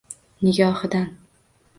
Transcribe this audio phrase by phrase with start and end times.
[0.43, 1.03] Nigohidan